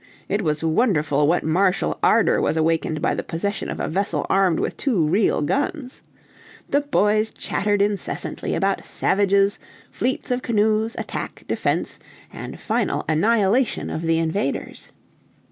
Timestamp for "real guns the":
5.05-6.81